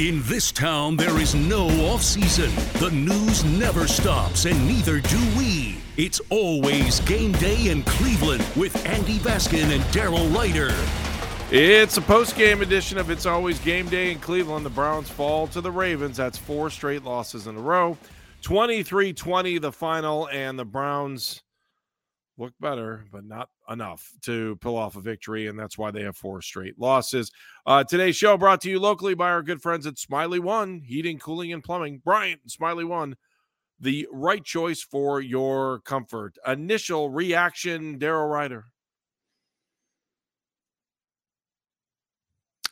[0.00, 2.50] In this town, there is no off season.
[2.80, 5.76] The news never stops, and neither do we.
[5.98, 10.74] It's always game day in Cleveland with Andy Baskin and Daryl Ruiter.
[11.50, 14.64] It's a post-game edition of It's Always Game Day in Cleveland.
[14.64, 16.16] The Browns fall to the Ravens.
[16.16, 17.98] That's four straight losses in a row.
[18.40, 21.42] 23-20 the final, and the Browns
[22.40, 26.16] look better, but not enough to pull off a victory, and that's why they have
[26.16, 27.30] four straight losses.
[27.66, 31.18] Uh, today's show brought to you locally by our good friends at Smylie One Heating,
[31.18, 32.00] Cooling, and Plumbing.
[32.02, 33.16] Bryant, Smylie One,
[33.78, 36.36] the right choice for your comfort.
[36.46, 38.64] Initial reaction, Daryl Ruiter.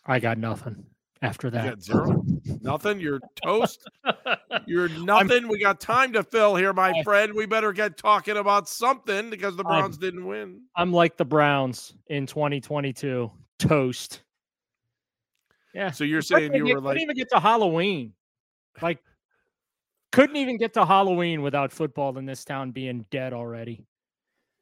[0.06, 0.86] I got nothing
[1.22, 1.64] after You that.
[1.64, 2.24] got zero,
[2.60, 3.00] nothing.
[3.00, 3.88] You're toast.
[4.66, 5.48] You're nothing.
[5.48, 7.32] we got time to fill here, my friend.
[7.34, 10.62] We better get talking about something because the I'm- Browns didn't win.
[10.76, 13.30] I'm like the Browns in 2022.
[13.58, 14.22] Toast.
[15.74, 15.90] Yeah.
[15.90, 18.12] So you're saying you were like, couldn't even get to Halloween.
[18.80, 18.98] Like,
[20.12, 23.84] couldn't even get to Halloween without football in this town being dead already.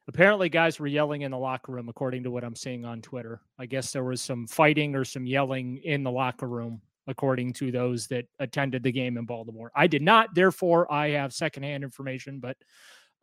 [0.09, 3.41] Apparently, guys were yelling in the locker room, according to what I'm seeing on Twitter.
[3.59, 7.73] I guess there was some fighting or some yelling in the locker room, according to
[7.73, 9.73] those that attended the game in Baltimore.
[9.75, 12.39] I did not, therefore, I have secondhand information.
[12.39, 12.57] But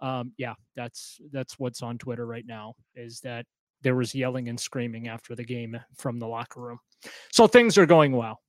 [0.01, 2.75] um, yeah, that's that's what's on Twitter right now.
[2.95, 3.45] Is that
[3.81, 6.79] there was yelling and screaming after the game from the locker room.
[7.31, 8.41] So things are going well.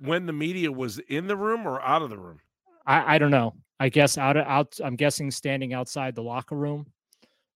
[0.00, 2.38] when the media was in the room or out of the room?
[2.86, 3.54] I, I don't know.
[3.80, 4.78] I guess out out.
[4.84, 6.86] I'm guessing standing outside the locker room.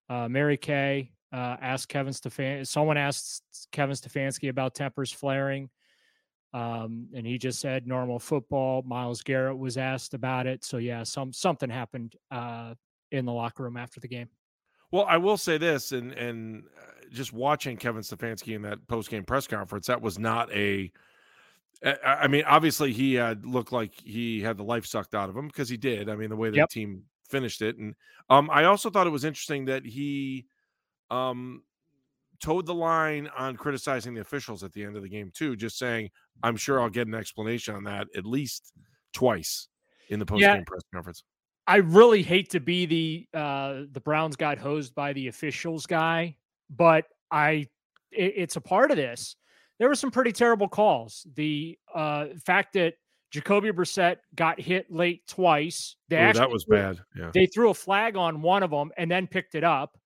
[0.08, 2.64] Uh, Mary Kay uh, asked Kevin Stefan.
[2.64, 5.68] Someone asked Kevin Stefanski about tempers flaring,
[6.52, 8.82] um, and he just said normal football.
[8.82, 10.64] Myles Garrett was asked about it.
[10.64, 12.74] So yeah, some something happened uh,
[13.10, 14.28] in the locker room after the game.
[14.92, 19.10] Well, I will say this, and and uh, just watching Kevin Stefanski in that post
[19.10, 20.92] game press conference, that was not a.
[21.84, 25.46] I mean, obviously, he had looked like he had the life sucked out of him
[25.46, 26.08] because he did.
[26.08, 26.70] I mean, the way the Yep.
[26.70, 27.94] team finished it, and
[28.30, 30.46] um, I also thought it was interesting that he,
[31.10, 31.64] um,
[32.40, 35.78] towed the line on criticizing the officials at the end of the game too, just
[35.78, 36.10] saying,
[36.42, 38.72] "I'm sure I'll get an explanation on that at least
[39.12, 39.68] twice
[40.08, 40.66] in the post game Yeah.
[40.66, 41.24] press conference."
[41.66, 46.36] I really hate to be the uh the Browns got hosed by the officials guy,
[46.70, 47.68] but I
[48.12, 49.36] it, it's a part of this.
[49.78, 51.26] There were some pretty terrible calls.
[51.34, 52.94] The uh fact that
[53.36, 55.96] Jacoby Brissett got hit late twice.
[56.08, 57.00] They Ooh, actually that was bad.
[57.14, 57.30] Yeah.
[57.34, 59.98] They threw a flag on one of them and then picked it up.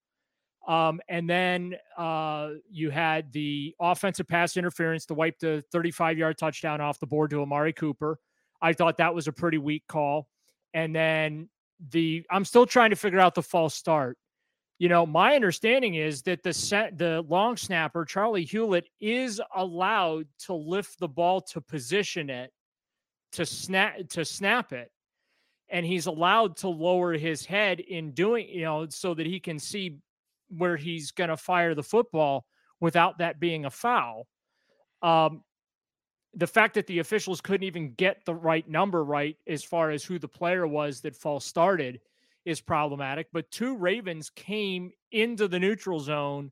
[0.67, 6.39] Um, and then uh, you had the offensive pass interference to wipe the 35 yard
[6.39, 8.19] touchdown off the board to Amari Cooper.
[8.61, 10.27] I thought that was a pretty weak call.
[10.75, 11.49] And then
[11.93, 14.19] the I'm still trying to figure out the false start.
[14.81, 20.27] You know, my understanding is that the set the long snapper Charlie Hewlett is allowed
[20.47, 22.53] to lift the ball to position it
[23.33, 24.91] to snap to snap it
[25.69, 29.59] and he's allowed to lower his head in doing you know so that he can
[29.59, 29.99] see
[30.49, 32.45] where he's going to fire the football
[32.81, 34.27] without that being a foul.
[35.03, 35.45] Um,
[36.35, 40.05] the fact that the officials couldn't even get the right number right as far as
[40.05, 42.01] who the player was that false started
[42.45, 46.51] is problematic but two ravens came into the neutral zone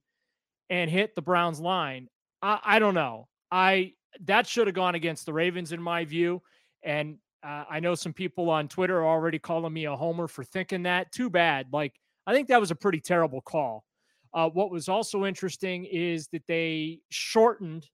[0.71, 2.09] and hit the browns line.
[2.43, 3.29] I, I don't know.
[3.51, 6.43] I that should have gone against the ravens in my view
[6.89, 10.43] and uh, I know some people on Twitter are already calling me a homer for
[10.43, 11.13] thinking that.
[11.13, 11.67] Too bad.
[11.71, 11.95] Like,
[12.27, 13.85] I think that was a pretty terrible call.
[14.33, 17.87] Uh, what was also interesting is that they shortened.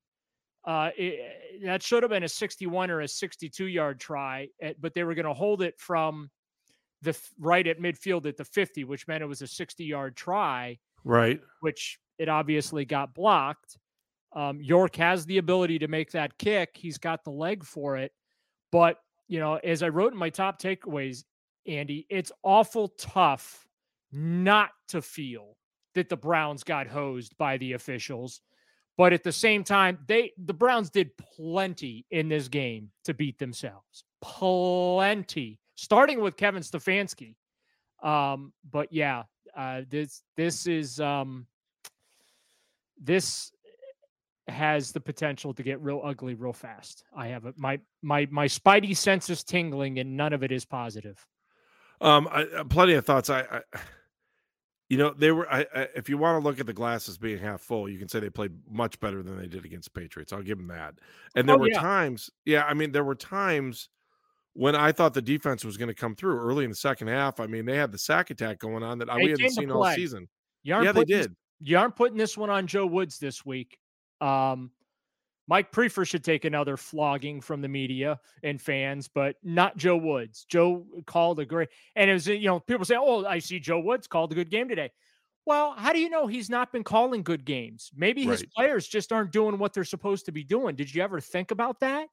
[0.64, 4.74] Uh, it, that should have been a 61 or a 62 yard try, at, eh,
[4.80, 6.30] but they were going to hold it from
[7.02, 10.78] the right at midfield at the 50, which meant it was a 60 yard try.
[11.02, 11.40] Right.
[11.60, 13.76] Which it obviously got blocked.
[14.32, 16.70] Um, York has the ability to make that kick.
[16.74, 18.12] He's got the leg for it.
[18.74, 18.98] But,
[19.28, 21.22] you know, as I wrote in my top takeaways,
[21.64, 23.68] Andy, it's awful tough
[24.10, 25.56] not to feel
[25.94, 28.40] that the Browns got hosed by the officials.
[28.96, 33.38] But at the same time, they the Browns did plenty in this game to beat
[33.38, 34.02] themselves.
[34.20, 35.60] Plenty.
[35.76, 37.36] Starting with Kevin Stefanski.
[38.02, 39.22] Um, but yeah,
[39.56, 41.46] uh, this this is um
[43.00, 43.52] this
[44.48, 47.04] has the potential to get real ugly real fast.
[47.16, 50.64] I have a, my my my spidey sense is tingling, and none of it is
[50.64, 51.24] positive.
[52.00, 53.30] Um, I, uh, plenty of thoughts.
[53.30, 53.60] I, I
[54.88, 55.50] you know, they were.
[55.50, 58.08] I, I, if you want to look at the glasses being half full, you can
[58.08, 60.32] say they played much better than they did against Patriots.
[60.32, 60.94] I'll give them that.
[61.34, 61.80] And there oh, were yeah.
[61.80, 63.88] times, yeah, I mean, there were times
[64.52, 67.40] when I thought the defense was going to come through early in the second half.
[67.40, 70.28] I mean, they had the sack attack going on that we hadn't seen all season.
[70.62, 71.30] yeah, they did.
[71.30, 73.78] This, you aren't putting this one on Joe Woods this week.
[74.20, 74.70] Um,
[75.46, 80.46] Mike Priefer should take another flogging from the media and fans, but not Joe Woods.
[80.48, 83.80] Joe called a great, and it was, you know, people say, oh, I see Joe
[83.80, 84.90] Woods called a good game today.
[85.46, 87.90] Well, how do you know he's not been calling good games?
[87.94, 88.52] Maybe his right.
[88.56, 90.74] players just aren't doing what they're supposed to be doing.
[90.74, 92.08] Did you ever think about that?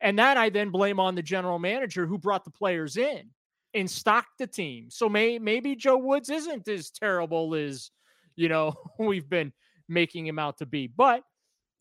[0.00, 3.30] And that I then blame on the general manager who brought the players in
[3.74, 4.88] and stocked the team.
[4.88, 7.90] So may, maybe Joe Woods isn't as terrible as,
[8.36, 9.52] you know, we've been
[9.90, 10.86] making him out to be.
[10.86, 11.22] But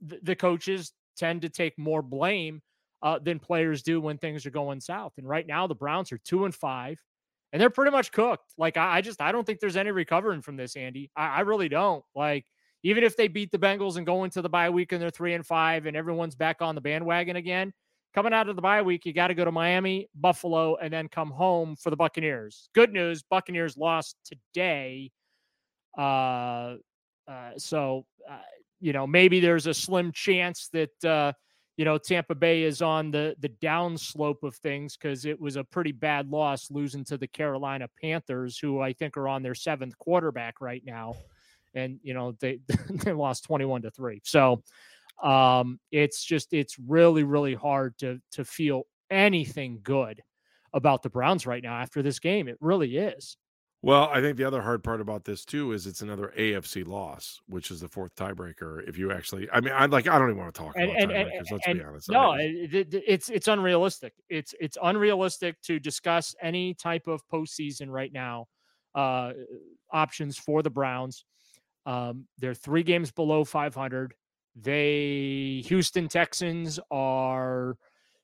[0.01, 2.61] the coaches tend to take more blame
[3.01, 5.13] uh, than players do when things are going south.
[5.17, 7.01] And right now, the Browns are two and five,
[7.51, 8.53] and they're pretty much cooked.
[8.57, 11.11] Like I, I just I don't think there's any recovering from this, Andy.
[11.15, 12.03] I, I, really don't.
[12.15, 12.45] Like
[12.83, 15.33] even if they beat the Bengals and go into the bye week and they're three
[15.33, 17.73] and five, and everyone's back on the bandwagon again.
[18.15, 21.07] Coming out of the bye week, you got to go to Miami, Buffalo, and then
[21.07, 22.69] come home for the Buccaneers.
[22.73, 25.11] Good news: Buccaneers lost today.
[25.97, 26.75] Uh,
[27.29, 28.37] uh, so uh,
[28.79, 31.33] you know, maybe there's a slim chance that uh,
[31.77, 35.63] you know Tampa Bay is on the the downslope of things because it was a
[35.63, 39.97] pretty bad loss losing to the Carolina Panthers, who I think are on their seventh
[39.97, 41.15] quarterback right now,
[41.73, 42.59] and you know they
[42.89, 44.21] they lost twenty one to three.
[44.23, 44.63] So
[45.21, 50.21] um, it's just it's really really hard to to feel anything good
[50.73, 52.47] about the Browns right now after this game.
[52.47, 53.37] It really is.
[53.81, 57.39] Well, I think the other hard part about this too is it's another AFC loss,
[57.47, 58.87] which is the fourth tiebreaker.
[58.87, 61.01] If you actually, I mean, I'd like, I don't even want to talk and, about
[61.01, 61.37] and, tiebreakers.
[61.37, 62.09] And, let's and, be honest.
[62.09, 64.13] No, it, it's it's unrealistic.
[64.27, 68.47] It's it's unrealistic to discuss any type of postseason right now.
[68.93, 69.31] Uh,
[69.91, 71.23] options for the Browns.
[71.85, 74.13] Um, they're three games below 500.
[74.55, 77.77] They Houston Texans are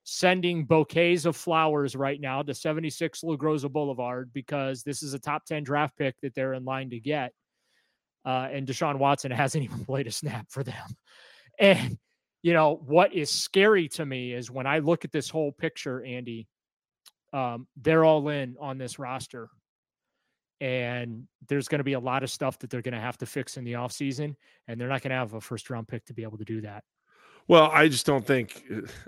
[0.08, 5.20] sending bouquets of flowers right now to 76 Lou Groza Boulevard because this is a
[5.20, 7.34] top 10 draft pick that they're in line to get.
[8.24, 10.96] Uh, and Deshaun Watson hasn't even played a snap for them.
[11.60, 11.98] And,
[12.44, 16.04] you know, what is scary to me is when I look at this whole picture,
[16.04, 16.48] Andy,
[17.34, 19.50] um, they're all in on this roster.
[20.62, 23.26] And there's going to be a lot of stuff that they're going to have to
[23.26, 24.36] fix in the offseason.
[24.68, 26.62] And they're not going to have a first round pick to be able to do
[26.62, 26.84] that.
[27.48, 28.64] Well, I just don't think.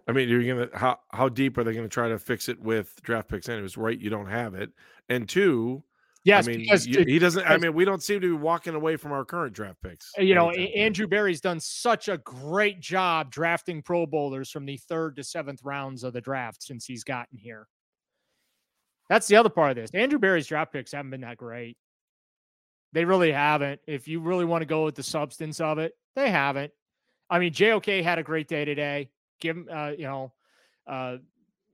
[0.07, 2.93] I mean, you're gonna how how deep are they gonna try to fix it with
[3.01, 3.49] draft picks?
[3.49, 3.99] Anyways, right?
[3.99, 4.71] You don't have it,
[5.09, 5.83] and two.
[6.23, 7.45] Yes, I mean, because you, he doesn't.
[7.47, 10.11] I mean, we don't seem to be walking away from our current draft picks.
[10.17, 14.75] Uh, you know, Andrew Berry's done such a great job drafting Pro Bowlers from the
[14.75, 17.65] third to seventh rounds of the draft since he's gotten here.
[19.09, 19.91] That's the other part of this.
[19.93, 21.77] Andrew Berry's draft picks haven't been that great.
[22.91, 23.79] They really haven't.
[23.87, 26.73] If you really want to go with the substance of it, they haven't.
[27.29, 29.09] I mean, JOK had a great day today.
[29.39, 30.33] Give him, uh, you know,
[30.87, 31.17] uh,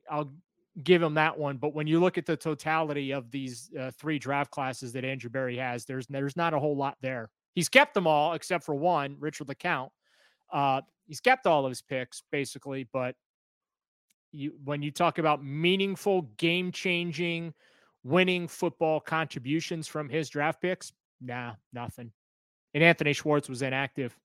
[0.09, 0.33] I'll
[0.81, 1.57] give him that one.
[1.57, 5.29] But when you look at the totality of these uh, three draft classes that Andrew
[5.29, 7.29] Berry has, there's there's not a whole lot there.
[7.53, 9.89] He's kept them all except for one, Richard LeCounte.
[10.51, 13.15] Uh, he's kept all of his picks basically, but
[14.31, 17.53] you when you talk about meaningful, game changing,
[18.03, 20.91] winning football contributions from his draft picks,
[21.21, 22.11] nah, nothing.
[22.73, 24.17] And Anthony Schwartz was inactive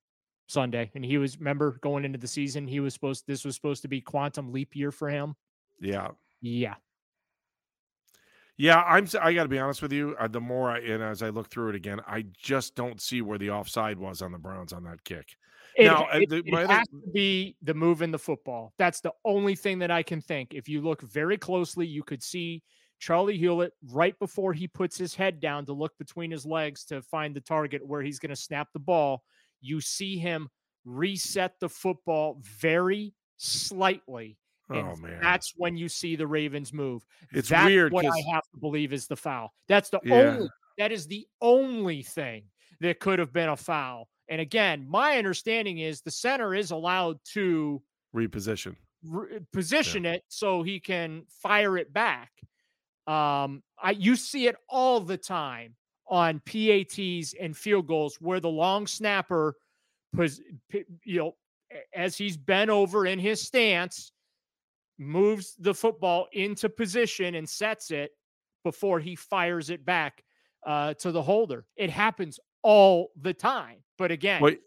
[0.48, 3.82] Sunday, and he was remember going into the season, he was supposed this was supposed
[3.82, 5.34] to be quantum leap year for him.
[5.80, 6.08] Yeah,
[6.40, 6.74] yeah.
[8.56, 9.06] Yeah, I'm.
[9.22, 10.16] I got to be honest with you.
[10.18, 13.22] Uh, the more I and as I look through it again, I just don't see
[13.22, 15.36] where the offside was on the Browns on that kick.
[15.76, 16.82] It, now, it, the, it has other...
[16.90, 18.72] to be the move in the football.
[18.76, 20.54] That's the only thing that I can think.
[20.54, 22.64] If you look very closely, you could see
[22.98, 27.00] Charlie Hewlett right before he puts his head down to look between his legs to
[27.00, 29.22] find the target where he's going to snap the ball.
[29.60, 30.48] You see him
[30.84, 34.38] reset the football very slightly
[34.70, 37.04] oh man, that's when you see the Ravens move.
[37.32, 37.92] It's that's weird.
[37.92, 39.52] What I have to believe is the foul.
[39.68, 40.14] That's the yeah.
[40.14, 40.48] only.
[40.78, 42.44] That is the only thing
[42.80, 44.08] that could have been a foul.
[44.28, 47.82] And again, my understanding is the center is allowed to
[48.14, 50.12] reposition, re- position yeah.
[50.12, 52.30] it so he can fire it back.
[53.06, 55.74] Um, I you see it all the time
[56.08, 59.54] on PATs and field goals where the long snapper,
[60.14, 60.40] was,
[61.04, 61.36] you know,
[61.94, 64.12] as he's bent over in his stance,
[64.98, 68.10] moves the football into position and sets it
[68.64, 70.24] before he fires it back
[70.66, 71.64] uh, to the holder.
[71.76, 73.76] It happens all the time.
[73.96, 74.60] But again, Wait.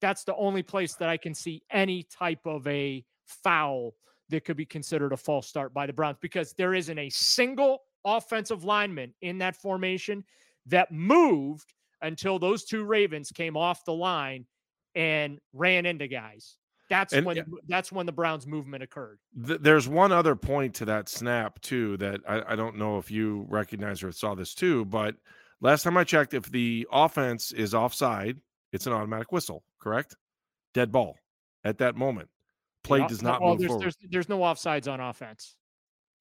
[0.00, 3.94] that's the only place that I can see any type of a foul
[4.28, 7.82] that could be considered a false start by the Browns because there isn't a single
[8.04, 10.24] offensive lineman in that formation
[10.66, 14.46] that moved until those two Ravens came off the line
[14.94, 16.56] and ran into guys.
[16.90, 19.18] That's and, when that's when the Browns movement occurred.
[19.46, 23.10] Th- there's one other point to that snap too that I, I don't know if
[23.10, 25.14] you recognize or saw this too, but
[25.62, 28.38] last time I checked, if the offense is offside,
[28.72, 29.64] it's an automatic whistle.
[29.80, 30.16] Correct?
[30.74, 31.16] Dead ball
[31.64, 32.28] at that moment.
[32.84, 33.84] Play does not well, move there's, forward.
[33.84, 35.56] There's, there's no offsides on offense.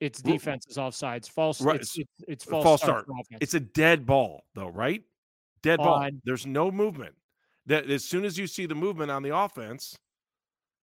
[0.01, 1.29] It's defense is offsides.
[1.29, 1.61] False.
[1.61, 1.79] Right.
[1.79, 3.05] It's, it's, it's false, false start.
[3.05, 3.25] start.
[3.39, 5.03] It's a dead ball though, right?
[5.61, 6.09] Dead ball.
[6.25, 7.13] There's no movement.
[7.67, 9.95] That as soon as you see the movement on the offense,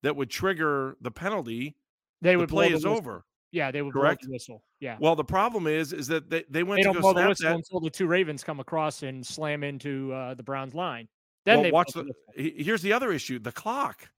[0.02, 1.76] that would trigger the penalty,
[2.20, 3.24] they would the play the is over.
[3.52, 4.20] Yeah, they would Correct?
[4.20, 4.62] blow the whistle.
[4.80, 4.98] Yeah.
[5.00, 7.28] Well, the problem is, is that they, they went they to don't go blow the
[7.28, 7.56] whistle that.
[7.56, 11.08] until the two Ravens come across and slam into uh, the Browns line.
[11.46, 12.12] Then well, they watch the.
[12.36, 14.10] the here's the other issue: the clock.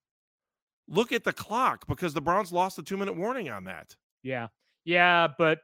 [0.88, 3.94] Look at the clock because the Browns lost the two minute warning on that.
[4.24, 4.48] Yeah,
[4.88, 5.58] yeah, but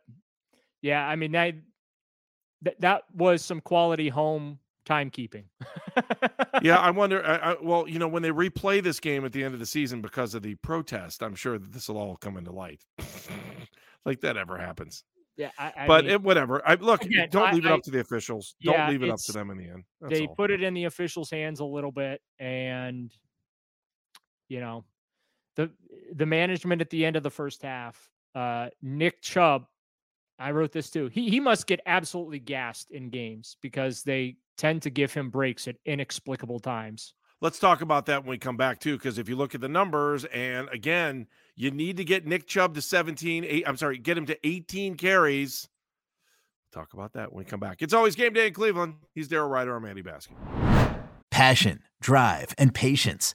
[0.83, 1.55] yeah, I mean that
[2.61, 5.45] that, that was some quality home timekeeping.
[6.61, 7.25] yeah, I wonder.
[7.25, 9.67] I, I, well, you know, when they replay this game at the end of the
[9.67, 12.85] season because of the protest, I'm sure that this will all come into light.
[14.05, 15.05] like that ever happens.
[15.39, 16.61] Yeah, I, but mean, it, whatever.
[16.69, 17.03] I look.
[17.03, 18.57] Again, don't leave it up to the officials.
[18.63, 19.85] Don't yeah, leave it up to them in the end.
[20.03, 20.35] That's they all.
[20.35, 23.11] put it in the officials' hands a little bit, and
[24.51, 24.85] you know,
[25.57, 25.71] the
[26.15, 28.11] the management at the end of the first half.
[28.35, 29.67] Uh, Nick Chubb
[30.39, 31.07] I wrote this too.
[31.07, 35.69] He he must get absolutely gassed in games because they tend to give him breaks
[35.69, 37.15] at inexplicable times.
[37.41, 39.69] Let's talk about that when we come back too, because if you look at the
[39.69, 41.27] numbers, and again,
[41.57, 44.97] you need to get Nick Chubb to 17, eight, I'm sorry, get him to 18
[44.97, 45.69] carries.
[46.73, 47.83] Talk about that when we come back.
[47.83, 48.95] It's always game day in Cleveland.
[49.15, 49.77] He's Daryl Ruiter.
[49.77, 50.35] I'm Andy Baskin.
[51.31, 53.35] Passion, drive, and patience.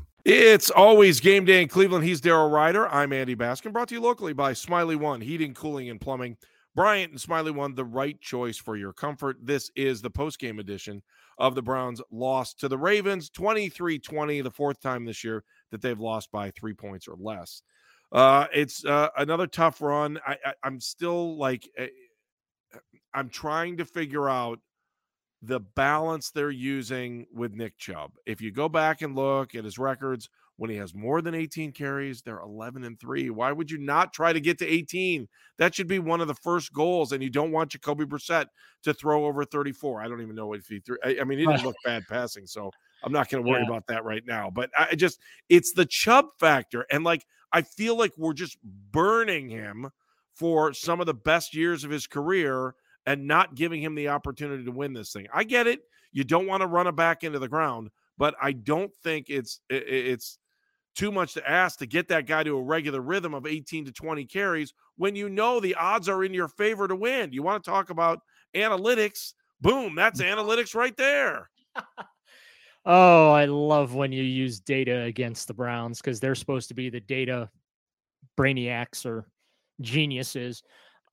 [0.23, 2.05] It's always game day in Cleveland.
[2.05, 2.87] He's Daryl Ruiter.
[2.89, 6.37] I'm Andy Baskin, brought to you locally by Smylie One Heating, Cooling, and Plumbing.
[6.75, 9.37] Bryant and Smylie One, the right choice for your comfort.
[9.41, 11.01] This is the post-game edition
[11.39, 15.99] of the Browns' loss to the Ravens, 23-20, the fourth time this year that they've
[15.99, 17.63] lost by three points or less.
[18.11, 20.19] Uh, it's uh, another tough run.
[20.25, 21.87] I, I, I'm still like, eh,
[23.11, 24.59] I'm trying to figure out
[25.41, 28.11] the balance they're using with Nick Chubb.
[28.25, 31.71] If you go back and look at his records, when he has more than 18
[31.71, 33.31] carries, they're 11 and 3.
[33.31, 35.27] Why would you not try to get to 18?
[35.57, 37.13] That should be one of the first goals.
[37.13, 38.45] And you don't want Jacoby Brissett
[38.83, 40.01] to throw over 34.
[40.03, 40.97] I don't even know if he threw.
[41.03, 42.45] I, I mean, he didn't look bad passing.
[42.45, 42.69] So
[43.03, 43.69] I'm not going to worry yeah.
[43.69, 44.51] about that right now.
[44.51, 45.19] But I just,
[45.49, 46.85] it's the Chubb factor.
[46.91, 48.59] And like, I feel like we're just
[48.91, 49.89] burning him
[50.35, 54.63] for some of the best years of his career and not giving him the opportunity
[54.63, 55.27] to win this thing.
[55.33, 55.81] I get it.
[56.11, 59.59] You don't want to run it back into the ground, but I don't think it's
[59.69, 60.37] it's
[60.95, 63.91] too much to ask to get that guy to a regular rhythm of 18 to
[63.91, 67.31] 20 carries when you know the odds are in your favor to win.
[67.31, 68.19] You want to talk about
[68.53, 69.33] analytics?
[69.61, 71.49] Boom, that's analytics right there.
[72.85, 76.89] oh, I love when you use data against the Browns because they're supposed to be
[76.89, 77.49] the data
[78.37, 79.25] brainiacs or
[79.79, 80.63] geniuses.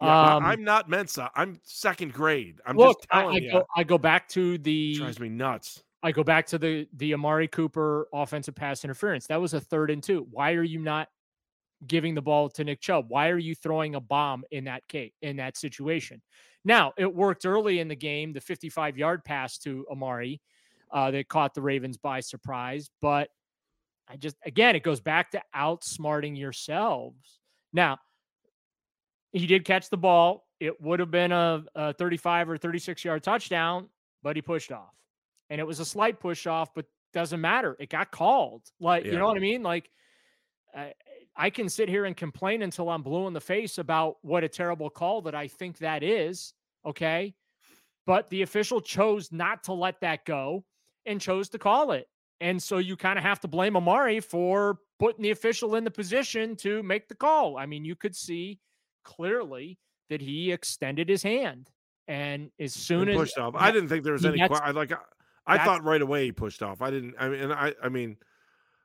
[0.00, 1.30] Yeah, um, I'm not Mensa.
[1.34, 2.60] I'm second grade.
[2.64, 3.52] I'm look, just telling I, I you.
[3.52, 5.82] Go, I go back to the it drives me nuts.
[6.02, 9.26] I go back to the the Amari Cooper offensive pass interference.
[9.26, 10.26] That was a third and two.
[10.30, 11.08] Why are you not
[11.86, 13.06] giving the ball to Nick Chubb?
[13.08, 16.22] Why are you throwing a bomb in that case in that situation?
[16.64, 20.40] Now it worked early in the game, the 55 yard pass to Amari
[20.92, 22.88] uh, that caught the Ravens by surprise.
[23.00, 23.30] But
[24.08, 27.40] I just again, it goes back to outsmarting yourselves.
[27.72, 27.98] Now
[29.32, 30.46] he did catch the ball.
[30.60, 33.88] It would have been a, a 35 or 36 yard touchdown,
[34.22, 34.94] but he pushed off.
[35.50, 37.76] And it was a slight push off, but doesn't matter.
[37.78, 38.62] It got called.
[38.80, 39.12] Like, yeah.
[39.12, 39.62] you know what I mean?
[39.62, 39.90] Like,
[40.74, 40.92] I,
[41.36, 44.48] I can sit here and complain until I'm blue in the face about what a
[44.48, 46.52] terrible call that I think that is.
[46.84, 47.34] Okay.
[48.06, 50.64] But the official chose not to let that go
[51.06, 52.08] and chose to call it.
[52.40, 55.90] And so you kind of have to blame Amari for putting the official in the
[55.90, 57.56] position to make the call.
[57.56, 58.60] I mean, you could see
[59.08, 59.78] clearly
[60.10, 61.70] that he extended his hand.
[62.06, 64.40] And as soon as he as pushed off, I didn't think there was any.
[64.40, 64.92] I like.
[65.46, 66.80] I thought right away he pushed off.
[66.82, 67.14] I didn't.
[67.18, 67.74] I mean, I.
[67.82, 68.16] I mean,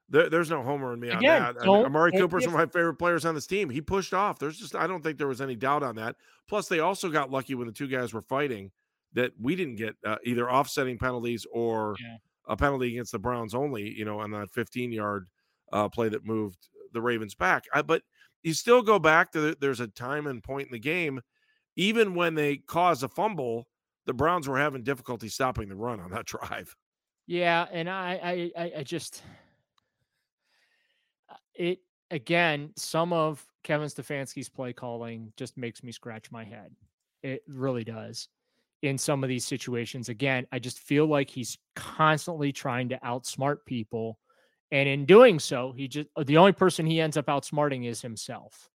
[0.09, 1.61] there, there's no homer in me again, on that.
[1.63, 3.69] I mean, Amari Cooper's one of my favorite players on this team.
[3.69, 4.39] He pushed off.
[4.39, 4.75] There's just.
[4.75, 6.17] I don't think there was any doubt on that.
[6.49, 8.71] Plus, they also got lucky when the two guys were fighting
[9.13, 12.17] that we didn't get uh, either offsetting penalties or yeah.
[12.47, 13.89] a penalty against the Browns only.
[13.89, 15.27] You know, on that 15 yard
[15.71, 17.63] uh, play that moved the Ravens back.
[17.73, 18.01] I, but
[18.43, 21.21] you still go back to the, there's a time and point in the game,
[21.75, 23.67] even when they cause a fumble,
[24.05, 26.75] the Browns were having difficulty stopping the run on that drive.
[27.25, 29.23] Yeah, and I I I just
[31.29, 31.79] uh, it
[32.11, 36.75] again, some of Kevin Stefanski's play calling just makes me scratch my head.
[37.21, 38.27] It really does.
[38.81, 43.65] In some of these situations, again, I just feel like he's constantly trying to outsmart
[43.65, 44.19] people
[44.73, 48.01] and in doing so, he just uh, the only person he ends up outsmarting is
[48.01, 48.69] himself.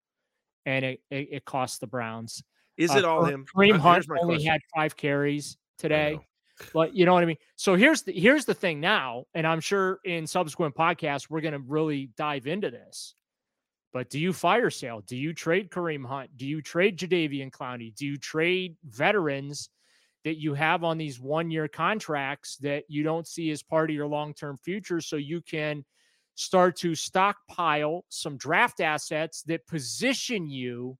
[0.66, 2.42] And it, it, it costs the Browns.
[2.76, 3.46] Is uh, it all him?
[3.54, 4.50] Kareem uh, Hunt only question.
[4.50, 6.18] had five carries today.
[6.72, 7.36] But you know what I mean?
[7.56, 11.60] So here's the here's the thing now, and I'm sure in subsequent podcasts we're gonna
[11.60, 13.14] really dive into this.
[13.92, 15.00] But do you fire sale?
[15.06, 16.36] Do you trade Kareem Hunt?
[16.36, 17.94] Do you trade Jadeveon Clowney?
[17.94, 19.68] Do you trade veterans
[20.24, 23.96] that you have on these one year contracts that you don't see as part of
[23.96, 25.00] your long term future.
[25.00, 25.84] So you can
[26.34, 30.98] start to stockpile some draft assets that position you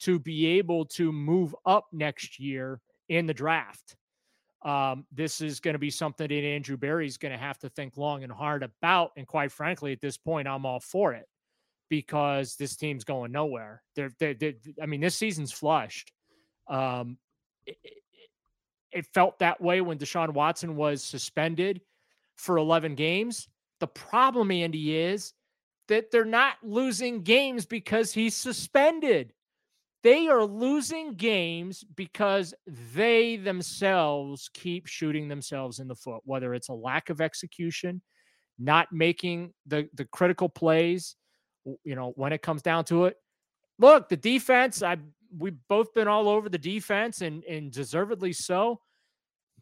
[0.00, 3.96] to be able to move up next year in the draft.
[4.62, 7.68] Um, this is going to be something that Andrew Berry is going to have to
[7.70, 9.12] think long and hard about.
[9.16, 11.26] And quite frankly, at this point, I'm all for it
[11.90, 13.82] because this team's going nowhere.
[13.94, 16.12] They're, they're, they're I mean, this season's flushed.
[16.66, 17.18] Um,
[17.66, 17.76] it,
[18.94, 21.80] it felt that way when Deshaun Watson was suspended
[22.36, 23.48] for 11 games.
[23.80, 25.34] The problem, Andy, is
[25.88, 29.32] that they're not losing games because he's suspended.
[30.02, 32.54] They are losing games because
[32.94, 38.02] they themselves keep shooting themselves in the foot, whether it's a lack of execution,
[38.58, 41.16] not making the, the critical plays,
[41.84, 43.16] you know, when it comes down to it.
[43.78, 44.98] Look, the defense, I
[45.38, 48.80] we've both been all over the defense and, and deservedly so.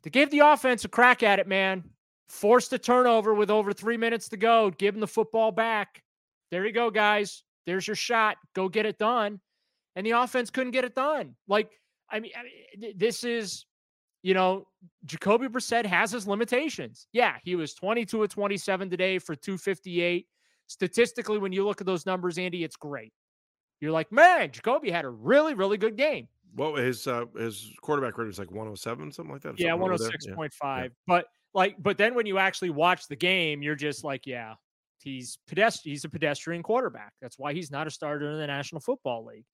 [0.03, 1.85] They gave the offense a crack at it, man.
[2.29, 4.71] Forced a turnover with over three minutes to go.
[4.71, 6.03] Give them the football back.
[6.51, 7.43] There you go, guys.
[7.67, 8.37] There's your shot.
[8.55, 9.41] Go get it done.
[9.95, 11.37] And the offense couldn't get it done.
[11.47, 11.71] Like,
[12.11, 13.67] I mean, I mean this is
[14.23, 14.69] you know,
[15.05, 17.09] Jacoby Brissett has his limitations.
[17.13, 20.27] Yeah, he was 22 of 27 today for 258.
[20.69, 23.13] Statistically, when you look at those numbers, Andy, it's great.
[23.83, 26.29] You're like, man, Jacoby had a really, really good game.
[26.55, 29.59] What his uh, his quarterback rating was like 107, something like that.
[29.59, 30.51] Yeah, 106.5.
[30.63, 30.89] Yeah.
[31.09, 34.55] But like, but then when you actually watch the game, you're just like, yeah,
[34.99, 35.95] he's pedestrian.
[35.95, 37.13] He's a pedestrian quarterback.
[37.21, 39.47] That's why he's not a starter in the National Football League.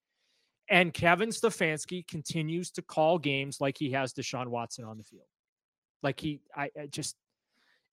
[0.69, 5.25] And Kevin Stefanski continues to call games like he has Deshaun Watson on the field.
[6.03, 7.17] Like he, I, I just,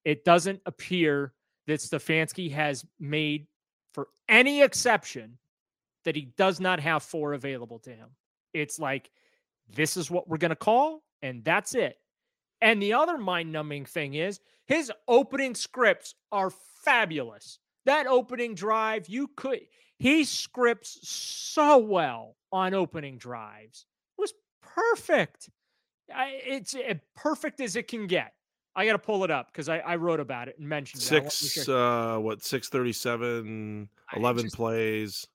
[0.04, 1.32] it doesn't appear
[1.68, 3.48] that Stefanski has made,
[3.94, 5.38] for any exception,
[6.06, 8.10] that he does not have four available to him.
[8.54, 9.12] It's like,
[9.68, 11.98] this is what we're going to call, and that's it.
[12.62, 16.52] And the other mind numbing thing is his opening scripts are
[16.84, 17.60] fabulous.
[17.86, 19.60] That opening drive, you could,
[19.98, 23.86] he scripts so well on opening drives.
[24.18, 25.50] It was perfect.
[26.14, 28.34] I, it's it, perfect as it can get.
[28.76, 31.58] I got to pull it up because I, I, wrote about it and mentioned six.
[31.58, 31.70] It.
[31.70, 33.88] Uh, what six thirty seven?
[34.14, 35.26] Eleven just, plays.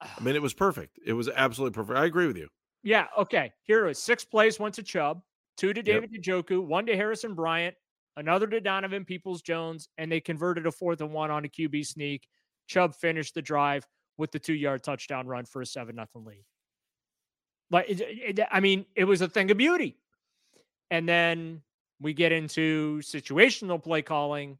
[0.00, 0.98] I mean, it was perfect.
[1.04, 1.98] It was absolutely perfect.
[1.98, 2.48] I agree with you.
[2.82, 3.06] Yeah.
[3.18, 3.52] Okay.
[3.62, 5.22] Here it was Six plays went to Chubb,
[5.56, 6.22] two to David yep.
[6.22, 7.74] Njoku, one to Harrison Bryant,
[8.16, 11.86] another to Donovan Peoples Jones, and they converted a fourth and one on a QB
[11.86, 12.26] sneak.
[12.66, 13.86] Chubb finished the drive
[14.16, 16.44] with the two yard touchdown run for a seven nothing lead.
[17.70, 19.96] Like, it, it, I mean, it was a thing of beauty.
[20.90, 21.62] And then
[22.00, 24.58] we get into situational play calling,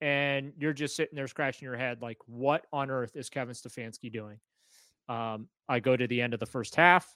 [0.00, 4.12] and you're just sitting there scratching your head, like, what on earth is Kevin Stefanski
[4.12, 4.38] doing?
[5.08, 7.14] Um, I go to the end of the first half.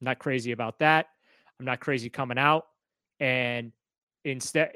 [0.00, 1.08] I'm not crazy about that.
[1.58, 2.66] I'm not crazy coming out.
[3.20, 3.72] And
[4.24, 4.72] instead,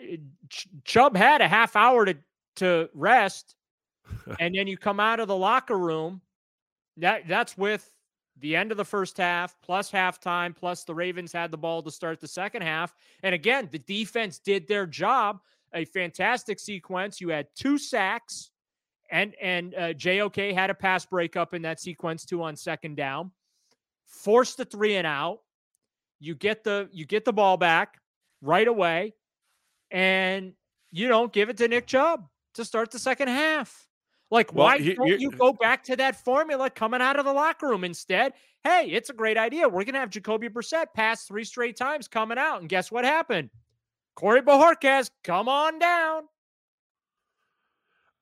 [0.51, 2.17] Ch- Chubb had a half hour to
[2.57, 3.55] to rest,
[4.41, 6.21] and then you come out of the locker room.
[6.97, 7.93] That that's with
[8.39, 11.91] the end of the first half plus halftime plus the Ravens had the ball to
[11.91, 12.95] start the second half.
[13.23, 15.41] And again, the defense did their job.
[15.77, 17.21] A fantastic sequence.
[17.21, 18.51] You had two sacks,
[19.11, 23.31] and and uh, JOK had a pass breakup in that sequence too on second down.
[24.07, 25.41] Forced the three and out.
[26.19, 28.01] You get the you get the ball back
[28.41, 29.15] right away,
[29.91, 30.55] and
[30.93, 33.87] you don't give it to Nick Chubb to start the second half.
[34.31, 37.27] Like, well, why he, don't he, you go back to that formula coming out of
[37.27, 38.33] the locker room instead?
[38.65, 39.69] Hey, it's a great idea.
[39.69, 43.51] We're gonna have Jacoby Brissett pass three straight times coming out, and guess what happened?
[44.17, 46.25] Corey Bojorquez, come on down.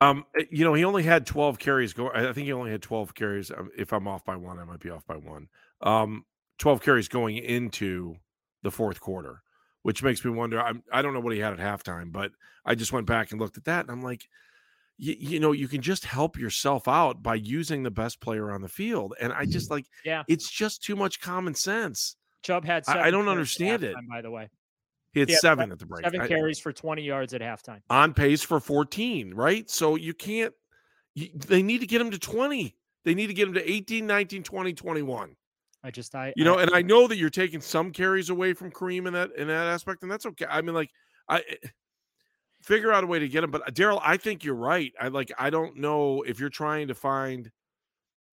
[0.01, 1.93] Um, eh, you know, he only had 12 carries.
[1.93, 3.49] Go, I think he only had 12 carries.
[3.49, 5.47] Um, if I'm off by one, I might be off by one.
[5.81, 6.25] Um,
[6.59, 8.17] 12 carries going into
[8.61, 9.41] the fourth quarter,
[9.83, 10.61] which makes me wonder.
[10.61, 12.31] I'm, I don't know what he had at halftime, but
[12.65, 14.27] I just went back and looked at that, and I'm like,
[14.97, 18.61] you, you know, you can just help yourself out by using the best player on
[18.61, 19.13] the field.
[19.19, 22.15] And I just like, yeah, it's just too much common sense.
[22.43, 23.95] Chubb had, I, I, don't understand it.
[24.09, 24.49] By the way,
[25.15, 26.05] he had, seven at the break.
[26.05, 27.81] Seven carries for 20 yards at halftime.
[27.89, 29.69] On pace for 14, right?
[29.69, 30.53] So you can't,
[31.15, 32.75] you, they need to get him to 20.
[33.03, 35.35] They need to get him to 18, 19, 20, 21.
[35.83, 38.53] I just, I, you know, I, and I know that you're taking some carries away
[38.53, 40.45] from Kareem in that, in that aspect, and that's okay.
[40.49, 40.91] I mean, like,
[41.29, 41.43] I,
[42.65, 43.51] figure out a way to get him.
[43.51, 44.91] But uh, Daryl, I think you're right.
[44.99, 47.51] I like I don't know if you're trying to find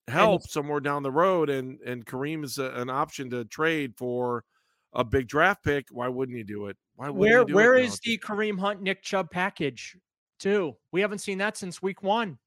[0.09, 4.45] help somewhere down the road and and Kareem is a, an option to trade for
[4.93, 5.87] a big draft pick.
[5.91, 6.77] Why wouldn't you do it?
[6.97, 9.97] Why where where it is the Kareem Hunt Nick Chubb package
[10.39, 10.77] too?
[10.91, 12.39] We haven't seen that since week one.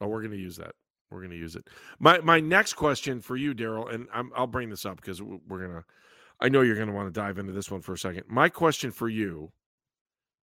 [0.00, 0.72] Oh, we're gonna use that.
[1.10, 1.68] We're gonna use it.
[1.98, 5.66] My my next question for you, Daryl, and I'm, I'll bring this up because we're
[5.66, 5.84] gonna.
[6.40, 8.24] I know you're gonna want to dive into this one for a second.
[8.28, 9.52] My question for you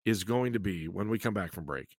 [0.06, 1.98] is going to be when we come back from break.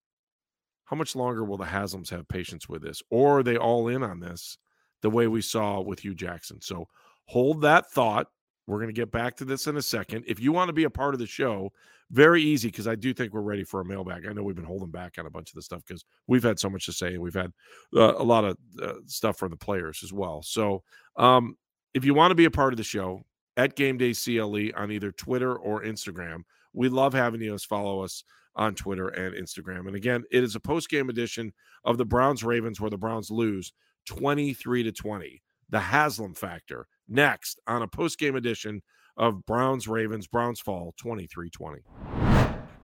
[0.85, 3.03] How much longer will the Haslams have patience with this?
[3.11, 4.57] Or are they all in on this
[5.03, 6.61] the way we saw with Hue Jackson?
[6.61, 6.87] So
[7.27, 8.29] hold that thought.
[8.67, 10.25] We're going to get back to this in a second.
[10.27, 11.73] If you want to be a part of the show,
[12.11, 14.27] very easy because I do think we're ready for a mailbag.
[14.27, 16.59] I know we've been holding back on a bunch of the stuff because we've had
[16.59, 17.53] so much to say and we've had
[17.95, 20.43] uh, a lot of uh, stuff from the players as well.
[20.43, 20.83] So
[21.17, 21.57] um,
[21.95, 23.25] if you want to be a part of the show,
[23.57, 26.43] at Game Day CLE on either Twitter or Instagram.
[26.73, 28.23] We love having you follow us
[28.55, 29.87] on Twitter and Instagram.
[29.87, 31.53] And again, it is a post game edition
[31.85, 33.73] of the Browns Ravens where the Browns lose
[34.07, 35.43] 23 to 20.
[35.71, 38.83] The Haslam factor next on a post game edition
[39.17, 40.27] of Browns Ravens.
[40.27, 41.83] Browns fall 23 20.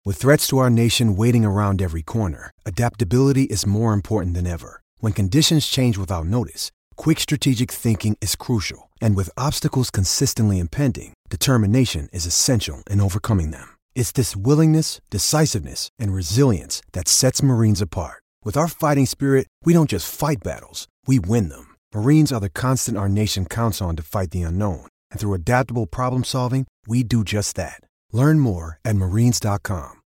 [0.04, 4.82] With threats to our nation waiting around every corner, adaptability is more important than ever.
[5.00, 8.90] When conditions change without notice, quick strategic thinking is crucial.
[9.00, 13.78] And with obstacles consistently impending, determination is essential in overcoming them.
[13.94, 18.24] It's this willingness, decisiveness, and resilience that sets Marines apart.
[18.44, 21.71] With our fighting spirit, we don't just fight battles, we win them.
[21.93, 24.86] Marines are the constant our nation counts on to fight the unknown.
[25.12, 27.82] And through adaptable problem solving, we do just that.
[28.12, 30.01] Learn more at marines.com.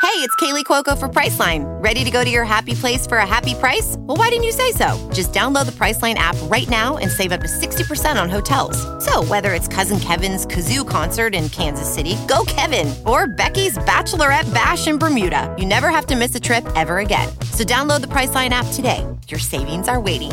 [0.00, 1.64] Hey, it's Kaley Cuoco for Priceline.
[1.82, 3.96] Ready to go to your happy place for a happy price?
[3.98, 4.96] Well, why didn't you say so?
[5.12, 8.78] Just download the Priceline app right now and save up to 60% on hotels.
[9.04, 14.52] So, whether it's Cousin Kevin's Kazoo concert in Kansas City, go Kevin, or Becky's Bachelorette
[14.54, 17.28] Bash in Bermuda, you never have to miss a trip ever again.
[17.50, 19.04] So, download the Priceline app today.
[19.28, 20.32] Your savings are waiting.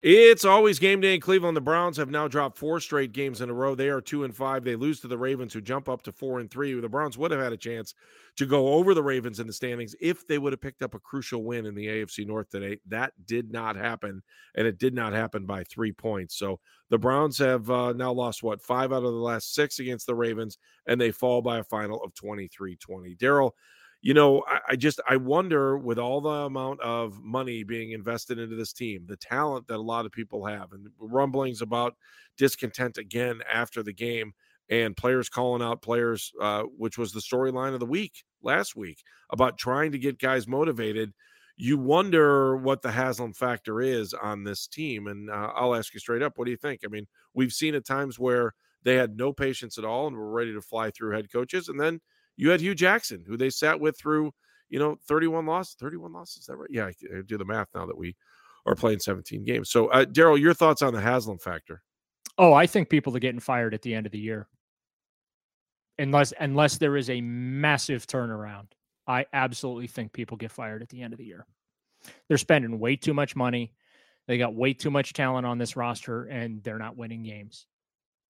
[0.00, 1.56] It's always game day in Cleveland.
[1.56, 3.74] The Browns have now dropped four straight games in a row.
[3.74, 4.62] They are two and five.
[4.62, 6.72] They lose to the Ravens, who jump up to four and three.
[6.78, 7.94] The Browns would have had a chance
[8.36, 11.00] to go over the Ravens in the standings if they would have picked up a
[11.00, 12.78] crucial win in the AFC North today.
[12.86, 14.22] That did not happen,
[14.54, 16.36] and it did not happen by three points.
[16.36, 20.06] So the Browns have uh, now lost what five out of the last six against
[20.06, 23.16] the Ravens, and they fall by a final of 23 20.
[23.16, 23.50] Daryl,
[24.00, 28.38] you know, I, I, just I wonder with all the amount of money being invested
[28.38, 31.96] into this team, the talent that a lot of people have, and rumblings about
[32.36, 34.32] discontent again after the game,
[34.70, 39.02] and players calling out players, uh, which was the storyline of the week last week
[39.30, 41.12] about trying to get guys motivated.
[41.56, 45.98] You wonder what the Haslam factor is on this team, and uh, I'll ask you
[45.98, 46.82] straight up: What do you think?
[46.84, 50.30] I mean, we've seen at times where they had no patience at all and were
[50.30, 52.00] ready to fly through head coaches, and then
[52.38, 54.32] you had Hue Jackson, who they sat with through,
[54.70, 55.74] you know, 31 losses.
[55.78, 56.70] 31 losses, is that right?
[56.70, 56.92] Yeah, I,
[57.26, 58.16] do the math now that we
[58.64, 59.70] are playing 17 games.
[59.70, 61.82] So, uh, Daryl, your thoughts on the Haslam factor?
[62.38, 64.46] Oh, I think people are getting fired at the end of the year,
[65.98, 68.68] unless unless there is a massive turnaround.
[69.08, 71.44] I absolutely think people get fired at the end of the year.
[72.28, 73.72] They're spending way too much money.
[74.28, 77.66] They got way too much talent on this roster, and they're not winning games.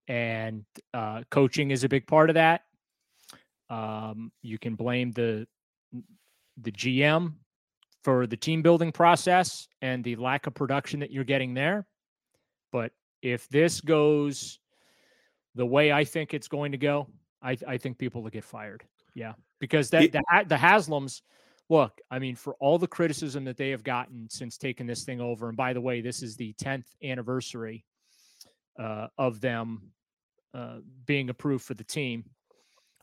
[0.07, 2.63] And uh, coaching is a big part of that.
[3.71, 5.47] Um, you can blame the
[6.61, 7.35] the GM
[8.03, 11.87] for the team building process and the lack of production that you're getting there.
[12.73, 14.59] But if this goes
[15.55, 17.09] the way I think it's going to go,
[17.43, 18.85] I, I think people will get fired.
[19.15, 21.23] Yeah, because that the, the Haslams.
[21.71, 25.21] Look, I mean, for all the criticism that they have gotten since taking this thing
[25.21, 27.85] over, and by the way, this is the 10th anniversary
[28.79, 29.93] uh, of them
[30.55, 32.25] uh, being approved for the team.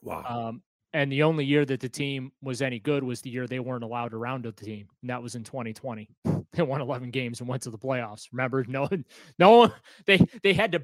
[0.05, 0.23] Wow.
[0.27, 0.61] Um,
[0.93, 3.83] and the only year that the team was any good was the year they weren't
[3.83, 6.09] allowed around the team, and that was in 2020.
[6.53, 8.29] They won 11 games and went to the playoffs.
[8.31, 8.87] Remember, no,
[9.37, 9.73] no,
[10.05, 10.83] they they had to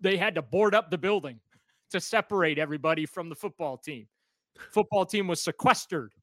[0.00, 1.40] they had to board up the building
[1.90, 4.06] to separate everybody from the football team.
[4.72, 6.14] Football team was sequestered,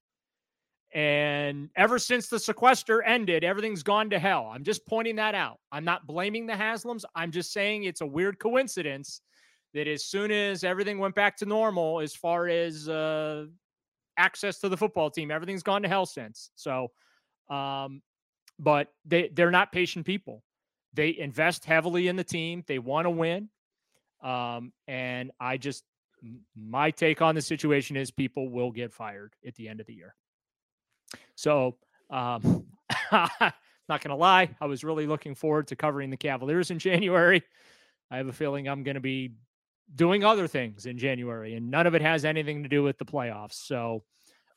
[0.95, 4.49] and ever since the sequester ended, everything's gone to hell.
[4.51, 5.59] I'm just pointing that out.
[5.71, 7.03] I'm not blaming the Haslams.
[7.13, 9.21] I'm just saying it's a weird coincidence
[9.77, 13.45] that as soon as everything went back to normal, as far as uh,
[14.17, 16.49] access to the football team, everything's gone to hell since.
[16.55, 16.91] So,
[17.49, 18.01] um,
[18.57, 20.43] but they they're not patient people.
[20.95, 22.63] They invest heavily in the team.
[22.65, 23.49] They want to win.
[24.23, 25.83] Um, and I just
[26.55, 29.93] my take on the situation is people will get fired at the end of the
[29.93, 30.15] year.
[31.35, 31.77] So,
[32.09, 32.65] um,
[33.11, 33.53] not
[33.89, 37.43] going to lie, I was really looking forward to covering the Cavaliers in January.
[38.09, 39.33] I have a feeling I'm going to be
[39.95, 43.05] doing other things in January, and none of it has anything to do with the
[43.05, 43.53] playoffs.
[43.53, 44.03] So,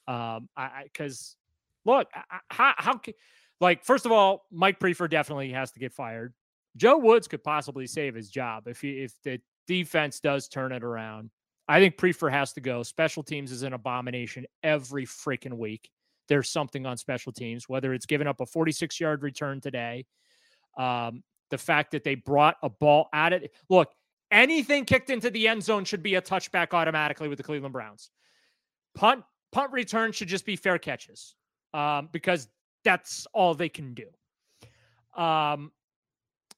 [0.08, 1.36] um, I because
[1.84, 2.08] look,
[2.48, 3.14] how how can,
[3.60, 6.34] like first of all, Mike Priefer definitely has to get fired.
[6.76, 10.82] Joe Woods could possibly save his job if he if the defense does turn it
[10.82, 11.30] around.
[11.68, 12.82] I think Priefer has to go.
[12.82, 15.88] Special teams is an abomination every freaking week.
[16.28, 20.06] There's something on special teams, whether it's giving up a 46 yard return today,
[20.76, 23.52] um, the fact that they brought a ball at it.
[23.68, 23.92] Look,
[24.30, 28.10] Anything kicked into the end zone should be a touchback automatically with the Cleveland Browns.
[28.94, 31.34] Punt punt return should just be fair catches
[31.74, 32.48] um, because
[32.84, 34.06] that's all they can do.
[35.20, 35.72] Um,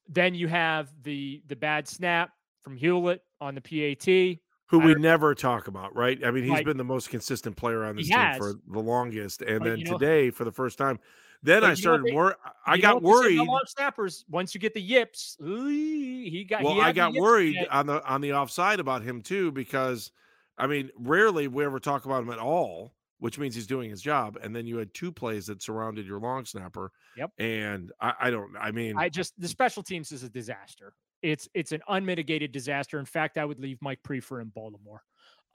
[0.07, 2.31] then you have the the bad snap
[2.61, 4.39] from Hewlett on the PAT.
[4.67, 6.19] Who we never talk about, right?
[6.25, 8.37] I mean, he's like, been the most consistent player on this team has.
[8.37, 9.43] for the longest.
[9.43, 10.99] And but then you know, today, for the first time,
[11.43, 12.37] then I started worried.
[12.65, 13.39] I got worried.
[13.67, 16.63] snappers, once you get the yips, he got.
[16.63, 20.11] Well, he I got worried on the on the offside about him too because,
[20.57, 24.01] I mean, rarely we ever talk about him at all, which means he's doing his
[24.01, 24.39] job.
[24.41, 26.91] And then you had two plays that surrounded your long snapper.
[27.17, 27.31] Yep.
[27.37, 28.55] And I, I don't.
[28.59, 30.93] I mean, I just the special teams is a disaster.
[31.21, 32.99] It's it's an unmitigated disaster.
[32.99, 35.03] In fact, I would leave Mike Priefer in Baltimore.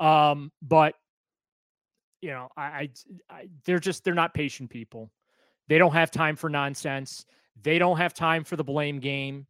[0.00, 0.94] Um, but
[2.20, 2.90] you know, I, I,
[3.30, 5.10] I they're just they're not patient people.
[5.68, 7.24] They don't have time for nonsense.
[7.62, 9.46] They don't have time for the blame game.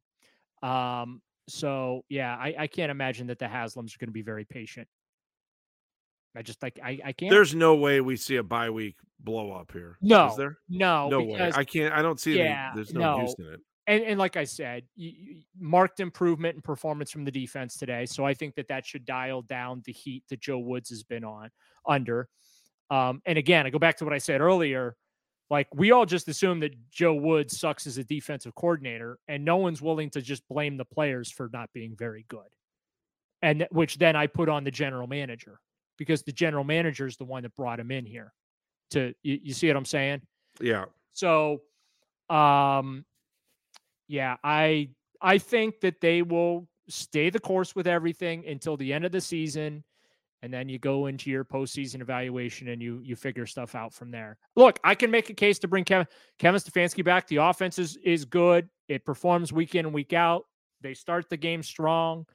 [0.62, 4.44] Um, so yeah, I, I can't imagine that the Haslams are going to be very
[4.44, 4.88] patient.
[6.36, 7.30] I just like I, I can't.
[7.30, 9.98] There's no way we see a bye week blow up here.
[10.00, 10.58] No, is there?
[10.68, 11.50] no, no way.
[11.54, 11.92] I can't.
[11.92, 12.38] I don't see.
[12.38, 13.22] Yeah, any, there's no, no.
[13.22, 13.60] use in it.
[13.86, 18.04] And, and like I said, you, you- marked improvement in performance from the defense today.
[18.04, 21.24] So I think that that should dial down the heat that Joe Woods has been
[21.24, 21.50] on
[21.86, 22.28] under.
[22.90, 24.94] Um, and again, I go back to what I said earlier.
[25.50, 29.56] Like we all just assume that Joe Woods sucks as a defensive coordinator, and no
[29.56, 32.48] one's willing to just blame the players for not being very good.
[33.40, 35.60] And th- which then I put on the general manager
[35.96, 38.32] because the general manager is the one that brought him in here.
[38.90, 40.22] To you, you see what I'm saying?
[40.60, 40.86] Yeah.
[41.12, 41.62] So,
[42.28, 43.04] um,
[44.06, 49.04] yeah, I I think that they will stay the course with everything until the end
[49.04, 49.84] of the season,
[50.42, 54.10] and then you go into your postseason evaluation and you you figure stuff out from
[54.10, 54.36] there.
[54.56, 56.06] Look, I can make a case to bring Kevin
[56.38, 57.26] Kevin Stefanski back.
[57.26, 58.68] The offense is is good.
[58.88, 60.44] It performs week in and week out.
[60.80, 62.26] They start the game strong.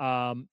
[0.00, 0.48] Um,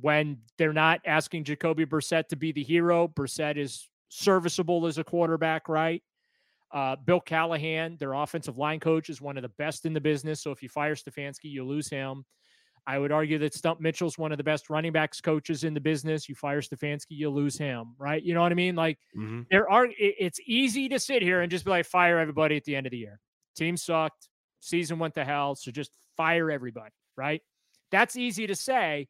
[0.00, 5.04] when they're not asking Jacoby Brissett to be the hero, Brissett is serviceable as a
[5.04, 6.02] quarterback, right?
[6.72, 10.40] Uh, Bill Callahan, their offensive line coach, is one of the best in the business.
[10.40, 12.24] So if you fire Stefanski, you lose him.
[12.86, 15.80] I would argue that Stump Mitchell's one of the best running backs coaches in the
[15.80, 16.28] business.
[16.28, 18.22] You fire Stefanski, you lose him, right?
[18.22, 18.76] You know what I mean?
[18.76, 19.46] Like Mhm.
[19.50, 19.88] there are.
[19.98, 22.90] It's easy to sit here and just be like, fire everybody at the end of
[22.90, 23.20] the year.
[23.56, 24.28] Team sucked,
[24.60, 27.42] season went to hell, so just fire everybody, right?
[27.90, 29.08] That's easy to say,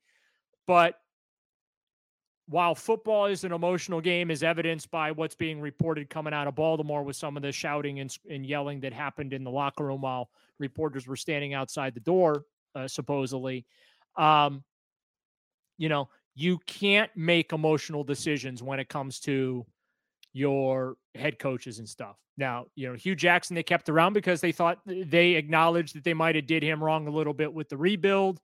[0.66, 0.96] but
[2.46, 6.56] while football is an emotional game, as evidenced by what's being reported coming out of
[6.56, 10.00] Baltimore with some of the shouting and, and yelling that happened in the locker room
[10.00, 13.66] while reporters were standing outside the door, uh, supposedly.
[14.16, 14.64] Um,
[15.78, 19.66] you know, you can't make emotional decisions when it comes to
[20.32, 22.16] your head coaches and stuff.
[22.36, 26.14] Now, you know, Hue Jackson they kept around because they thought they acknowledged that they
[26.14, 28.40] might have did him wrong a little bit with the rebuild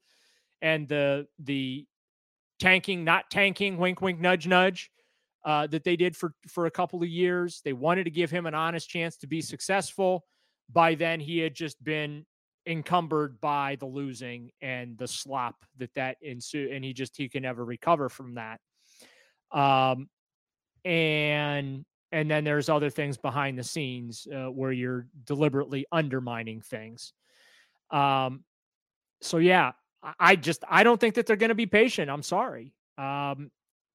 [0.60, 1.86] and the the
[2.58, 4.90] tanking, not tanking, wink, wink, nudge, nudge,
[5.44, 7.60] uh, that they did for for a couple of years.
[7.64, 10.24] They wanted to give him an honest chance to be successful.
[10.70, 12.26] By then, he had just been
[12.66, 17.42] encumbered by the losing and the slop that that ensued, and he just he can
[17.42, 18.60] never recover from that.
[19.52, 20.08] Um,
[20.84, 27.12] and and then there's other things behind the scenes uh, where you're deliberately undermining things.
[27.90, 28.44] Um,
[29.20, 29.72] so yeah,
[30.18, 32.10] I- just I don't think that they're going to be patient.
[32.10, 32.72] I'm sorry.
[32.98, 33.50] Um,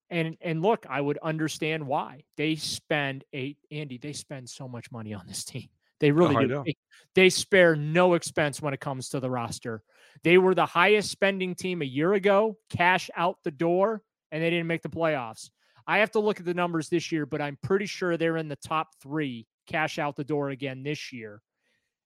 [0.10, 3.98] and and look, I would understand why they spend a Andy.
[3.98, 5.70] They spend so much money on this team.
[6.02, 6.64] They oh, really Oh, do.
[6.66, 6.76] They,
[7.16, 9.84] they spare no expense when it comes to the roster.
[10.24, 14.50] They were the highest spending team a year ago, cash out the door, and they
[14.50, 15.50] didn't make the playoffs.
[15.88, 18.50] I have to look at the numbers this year, but I'm pretty sure they're in
[18.50, 21.42] the top three cash out the door again this year,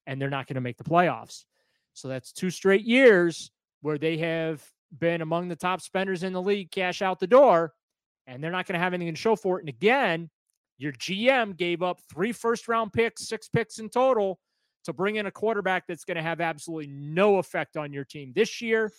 [0.05, 1.45] and they're not going to make the playoffs.
[1.93, 4.63] So that's two straight years where they have
[4.97, 7.73] been among the top spenders in the league, cash out the door,
[8.27, 9.61] and they're not going to have anything to show for it.
[9.61, 10.29] And again,
[10.77, 14.39] your GM gave up three first round picks, six picks in total
[14.83, 18.31] to bring in a quarterback that's going to have absolutely no effect on your team
[18.35, 18.91] this year.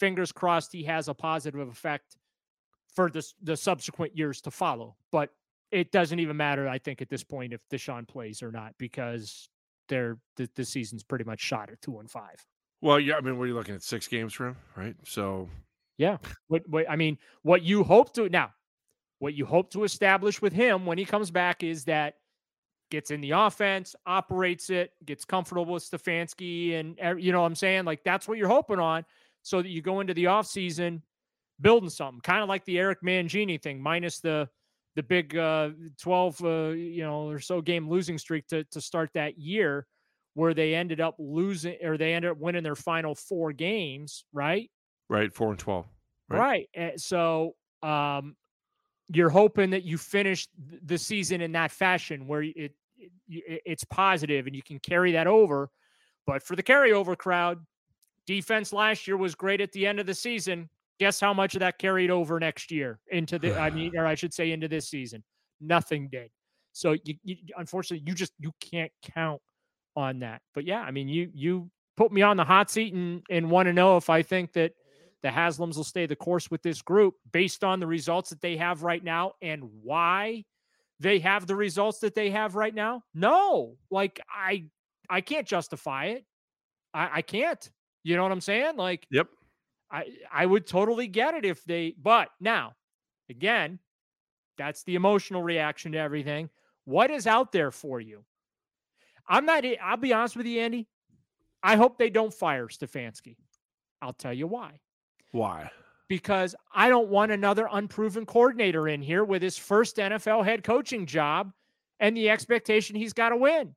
[0.00, 2.16] Fingers crossed he has a positive effect
[2.94, 4.96] for the, the subsequent years to follow.
[5.12, 5.30] But
[5.70, 9.48] it doesn't even matter, I think, at this point if Deshaun plays or not, because
[9.88, 12.44] they're the, the season's pretty much shot at two and five.
[12.80, 13.16] Well, yeah.
[13.16, 14.96] I mean, we're looking at six games for him, right?
[15.04, 15.48] So
[15.98, 16.18] Yeah.
[16.48, 18.50] What, what I mean, what you hope to now,
[19.18, 22.14] what you hope to establish with him when he comes back is that
[22.90, 27.54] gets in the offense, operates it, gets comfortable with Stefanski, and you know what I'm
[27.54, 27.84] saying?
[27.84, 29.04] Like that's what you're hoping on,
[29.42, 31.02] so that you go into the offseason
[31.60, 34.48] building something, kind of like the Eric Mangini thing, minus the
[34.94, 39.10] the big uh 12 uh, you know or so game losing streak to to start
[39.12, 39.86] that year
[40.32, 44.70] where they ended up losing or they ended up winning their final four games, right?
[45.08, 45.86] right, four and twelve.
[46.28, 46.68] Right.
[46.74, 48.36] Eh, So um,
[49.08, 50.48] you're hoping that you finish
[50.84, 52.72] the season in that fashion where it, it
[53.28, 55.70] it- it's positive and you can carry that over.
[56.26, 57.64] But for the carryover crowd,
[58.26, 60.68] defense last year was great at the end of the season.
[60.98, 64.14] Guess how much of that carried over next year into the I mean, or I
[64.14, 65.22] should say into this season?
[65.60, 66.30] Nothing did.
[66.72, 69.40] So you, you unfortunately you just you can't count
[69.94, 70.42] on that.
[70.54, 73.66] But yeah, I mean you you put me on the hot seat and and want
[73.66, 74.72] to know if I think that
[75.26, 78.56] the Haslams will stay the course with this group based on the results that they
[78.56, 80.44] have right now and why
[81.00, 83.02] they have the results that they have right now?
[83.12, 84.66] No, like I
[85.10, 86.24] I can't justify it.
[86.94, 87.68] I, I can't.
[88.04, 88.76] You know what I'm saying?
[88.76, 89.26] Like Yep.
[89.90, 92.74] I I would totally get it if they but now
[93.28, 93.80] again,
[94.56, 96.50] that's the emotional reaction to everything.
[96.84, 98.24] What is out there for you?
[99.28, 100.86] I'm not I'll be honest with you, Andy.
[101.64, 103.34] I hope they don't fire Stefanski.
[104.00, 104.78] I'll tell you why.
[105.32, 105.70] Why?
[106.08, 111.06] because I don't want another unproven coordinator in here with his first NFL head coaching
[111.06, 111.52] job
[112.00, 113.74] and the expectation he's got to win.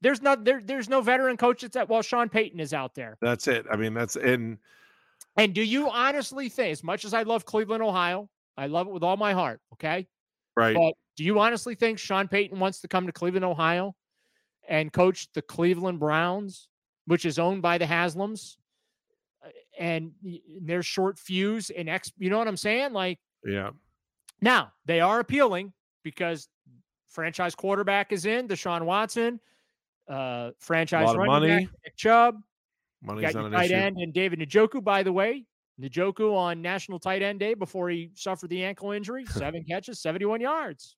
[0.00, 3.18] There's no there, there's no veteran coach that's at well, Sean Payton is out there.
[3.20, 3.66] That's it.
[3.70, 4.56] I mean, that's and
[5.36, 8.92] and do you honestly think, as much as I love Cleveland, Ohio, I love it
[8.92, 10.06] with all my heart, okay?
[10.56, 10.74] Right.
[10.74, 13.94] But do you honestly think Sean Payton wants to come to Cleveland, Ohio
[14.68, 16.68] and coach the Cleveland Browns,
[17.06, 18.56] which is owned by the Haslams?
[19.78, 20.12] And
[20.60, 22.92] their short fuse and ex, you know what I'm saying?
[22.92, 23.70] Like, yeah.
[24.42, 25.72] Now they are appealing
[26.02, 26.48] because
[27.08, 29.40] franchise quarterback is in Deshaun Watson,
[30.08, 31.48] uh, franchise running money.
[31.48, 32.42] back Nick Chubb,
[33.02, 33.74] Money's got your tight issue.
[33.74, 34.82] end and David Njoku.
[34.82, 35.44] By the way,
[35.80, 40.40] Njoku on National Tight End Day before he suffered the ankle injury, seven catches, 71
[40.40, 40.96] yards.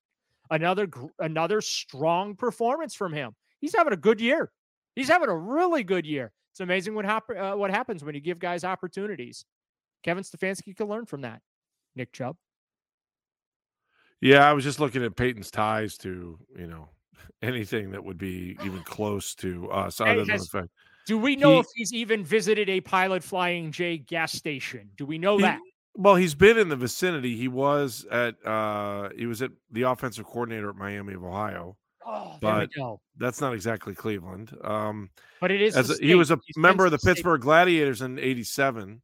[0.51, 0.87] Another
[1.19, 3.33] another strong performance from him.
[3.59, 4.51] He's having a good year.
[4.95, 6.31] He's having a really good year.
[6.53, 9.43] It's amazing what hap- uh, what happens when you give guys opportunities.
[10.03, 11.41] Kevin Stefanski can learn from that.
[11.95, 12.35] Nick Chubb.
[14.21, 16.89] Yeah, I was just looking at Payton's ties to you know
[17.41, 20.67] anything that would be even close to us, other than the fact.
[21.07, 24.91] Do we know He- if he's even visited a Pilot Flying J gas station?
[24.95, 25.59] Do we know He- that?
[25.95, 27.35] Well, he's been in the vicinity.
[27.35, 31.77] He was at uh he was at the offensive coordinator at Miami of Ohio.
[32.05, 33.01] Oh, there we but go.
[33.17, 34.55] that's not exactly Cleveland.
[34.63, 35.09] Um
[35.41, 36.57] But it is as a- he was a state.
[36.57, 37.15] Member of the the state.
[37.15, 39.01] Pittsburgh Gladiators in 87.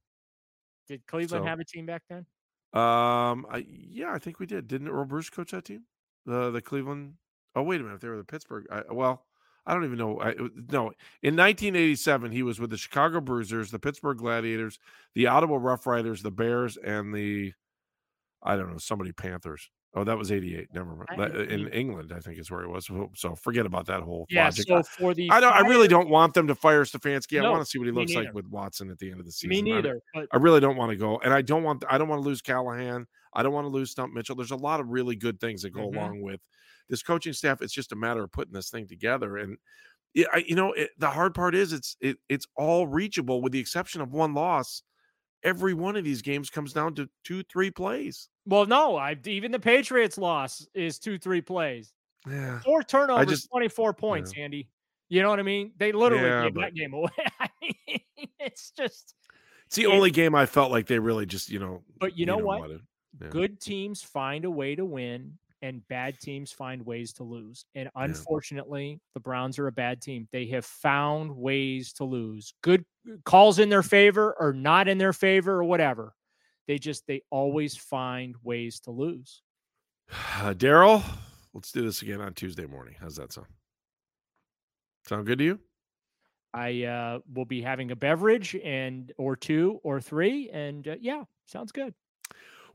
[0.87, 2.25] Did Cleveland So- have a team back then?
[2.73, 4.67] Um I, yeah, I think we did.
[4.67, 5.83] Didn't Earle Bruce coach that team?
[6.25, 7.15] The the Cleveland
[7.55, 7.99] Oh, wait a minute.
[8.01, 8.67] They were the Pittsburgh.
[8.71, 9.25] I, well,
[9.65, 10.21] I don't even know.
[10.21, 10.91] I, no,
[11.23, 14.79] in 1987, he was with the Chicago Bruisers, the Pittsburgh Gladiators,
[15.15, 17.53] the Ottawa Rough Riders, the Bears, and the
[18.43, 19.69] I don't know somebody Panthers.
[19.95, 20.67] Oh, that was 88.
[20.73, 21.07] Never mind.
[21.19, 22.89] That- in England, I think is where he was.
[23.15, 24.45] So- forget about that whole Yeah.
[24.45, 24.67] logic.
[24.67, 25.51] So for the I don't.
[25.53, 27.39] I really don't want them to fire Stefanski.
[27.39, 29.25] I No, want to see what he looks like with Watson at the end of
[29.25, 29.49] the season.
[29.49, 31.83] Me I- neither, but- I really don't want to go, and I don't want.
[31.89, 33.07] I don't want to lose Callahan.
[33.33, 34.35] I don't want to lose Stump Mitchell.
[34.35, 35.95] There's a lot of really good things that go Mhm.
[35.95, 36.41] along with
[36.87, 37.61] this coaching staff.
[37.61, 39.57] It's just a matter of putting this thing together, and
[40.13, 43.53] yeah, I, you know, it, the hard part is it's it, it's all reachable with
[43.53, 44.83] the exception of one loss.
[45.43, 48.27] Every one of these games comes down to two, three plays.
[48.45, 51.93] Well, no, I even the Patriots loss is two, three plays.
[52.27, 52.59] Yeah.
[52.59, 54.67] Four turnovers, just- 24 points, Andy.
[55.07, 55.71] You know what I mean?
[55.77, 57.09] They literally Yeah, gave but- that game away.
[57.39, 57.99] I mean,
[58.39, 59.15] it's just
[59.67, 61.83] It's the It- only game I felt like they really just, you know.
[61.99, 62.69] But you know what?
[62.71, 62.81] it.
[63.21, 63.27] Yeah.
[63.29, 67.65] Good teams find a way to win, and bad teams find ways to lose.
[67.75, 70.27] And unfortunately, the Browns are a bad team.
[70.31, 72.53] They have found ways to lose.
[72.61, 72.85] Good
[73.25, 76.13] calls in their favor or not in their favor or whatever.
[76.67, 79.41] They just they always find ways to lose.
[80.11, 81.03] Uh, Daryl,
[81.53, 82.95] let's do this again on Tuesday morning.
[82.99, 83.47] How's that sound?
[85.07, 85.59] Sound good to you?
[86.53, 91.23] I uh, will be having a beverage and or two or three, and uh, yeah,
[91.45, 91.93] sounds good.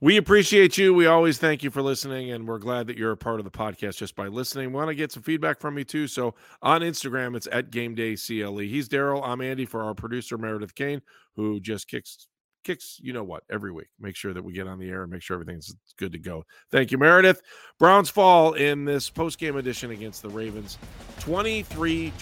[0.04, 0.92] We appreciate you.
[0.92, 3.50] We always thank you for listening, and we're glad that you're a part of the
[3.50, 4.68] podcast just by listening.
[4.68, 6.08] We want to get some feedback from you too.
[6.08, 8.58] So on Instagram, it's at Game Day CLE.
[8.58, 9.22] He's Daryl.
[9.24, 11.00] I'm Andy for our producer Meredith Kane,
[11.36, 12.28] who just kicks
[12.64, 13.88] kicks you know what every week.
[13.98, 16.44] Make sure that we get on the air and make sure everything's good to go.
[16.70, 17.40] Thank you, Meredith.
[17.78, 20.76] Browns fall in this post game edition against the Ravens,
[21.20, 22.12] 23-20.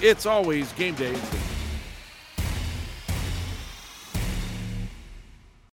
[0.00, 1.14] It's always game day.